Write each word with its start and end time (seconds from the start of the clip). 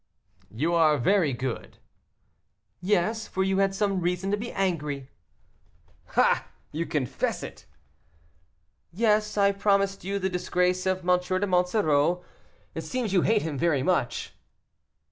"You 0.49 0.73
are 0.73 0.97
very 0.97 1.31
good." 1.31 1.77
"Yes, 2.81 3.27
for 3.27 3.43
you 3.43 3.59
had 3.59 3.75
some 3.75 3.99
reason 4.01 4.31
to 4.31 4.35
be 4.37 4.51
angry." 4.51 5.11
"Ah! 6.17 6.47
you 6.71 6.87
confess 6.87 7.43
it." 7.43 7.67
"Yes, 8.91 9.37
I 9.37 9.51
promised 9.51 10.03
you 10.03 10.17
the 10.17 10.27
disgrace 10.27 10.87
of 10.87 11.07
M. 11.07 11.19
de 11.19 11.45
Monsoreau. 11.45 12.23
It 12.73 12.81
seems 12.81 13.13
you 13.13 13.21
hate 13.21 13.43
him 13.43 13.59
very 13.59 13.83
much." 13.83 14.33